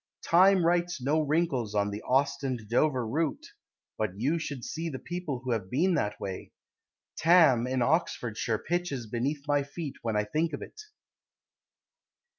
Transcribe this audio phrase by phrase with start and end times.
[0.25, 3.49] Time writes no wrinkles on the Ostend Dover route.
[3.99, 6.53] But you should see the people who have been that way.
[7.19, 10.81] Thame, in Oxfordshire, Pitches beneath my feet When I think of it.